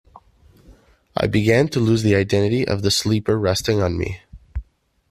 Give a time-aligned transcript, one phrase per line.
[1.15, 4.19] I began to lose the identity of the sleeper resting on me.